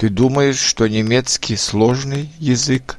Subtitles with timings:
[0.00, 2.96] Ты думаешь, что немецкий сложный язык?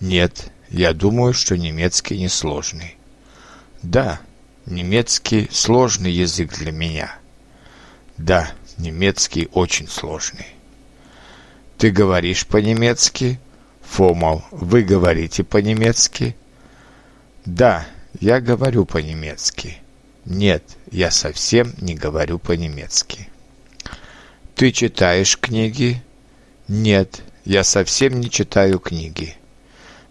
[0.00, 2.96] Нет, я думаю, что немецкий не сложный.
[3.84, 4.20] Да,
[4.66, 7.14] немецкий сложный язык для меня.
[8.16, 10.48] Да, немецкий очень сложный.
[11.78, 13.38] Ты говоришь по-немецки?
[13.82, 16.34] Фомал, вы говорите по-немецки?
[17.44, 17.86] Да,
[18.18, 19.78] я говорю по-немецки.
[20.24, 23.28] Нет, я совсем не говорю по-немецки.
[24.56, 26.02] Ты читаешь книги?
[26.66, 29.36] Нет, я совсем не читаю книги.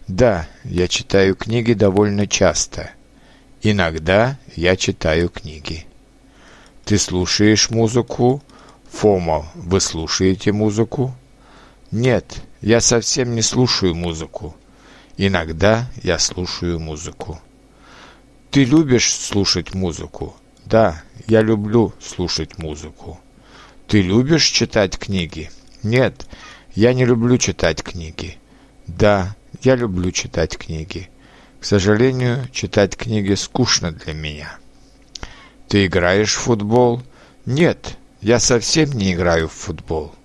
[0.07, 2.91] Да, я читаю книги довольно часто.
[3.63, 5.87] Иногда я читаю книги.
[6.83, 8.43] Ты слушаешь музыку?
[8.91, 11.15] Фома, вы слушаете музыку?
[11.89, 14.55] Нет, я совсем не слушаю музыку.
[15.17, 17.41] Иногда я слушаю музыку.
[18.51, 20.35] Ты любишь слушать музыку?
[20.65, 23.19] Да, я люблю слушать музыку.
[23.87, 25.51] Ты любишь читать книги?
[25.83, 26.27] Нет,
[26.73, 28.37] я не люблю читать книги.
[28.87, 31.09] Да, я люблю читать книги.
[31.59, 34.57] К сожалению, читать книги скучно для меня.
[35.67, 37.03] Ты играешь в футбол?
[37.45, 40.15] Нет, я совсем не играю в футбол.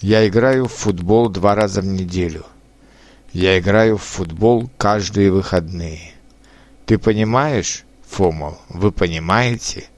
[0.00, 2.44] Я играю в футбол два раза в неделю.
[3.32, 6.12] Я играю в футбол каждые выходные.
[6.86, 9.88] Ты понимаешь, Фомол, вы понимаете?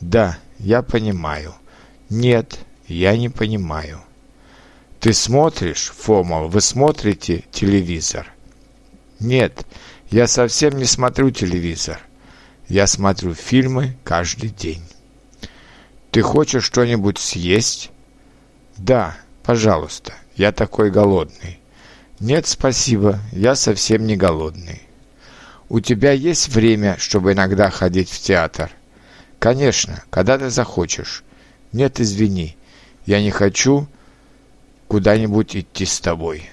[0.00, 1.54] Да, я понимаю.
[2.10, 2.58] Нет,
[2.88, 4.00] я не понимаю.
[4.98, 8.26] Ты смотришь, Фомол, вы смотрите телевизор?
[9.20, 9.64] Нет,
[10.10, 12.00] я совсем не смотрю телевизор.
[12.68, 14.82] Я смотрю фильмы каждый день.
[16.10, 17.92] Ты хочешь что-нибудь съесть?
[18.76, 21.60] Да, пожалуйста, я такой голодный.
[22.18, 24.82] Нет, спасибо, я совсем не голодный.
[25.68, 28.72] У тебя есть время, чтобы иногда ходить в театр?
[29.38, 31.22] Конечно, когда ты захочешь.
[31.72, 32.56] Нет, извини,
[33.06, 33.86] я не хочу
[34.88, 36.50] куда-нибудь идти с тобой.